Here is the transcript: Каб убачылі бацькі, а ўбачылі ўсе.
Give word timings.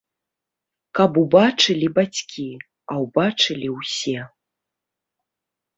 Каб 0.99 1.11
убачылі 1.23 1.87
бацькі, 1.99 2.47
а 2.95 2.99
ўбачылі 3.05 3.67
ўсе. 3.79 4.19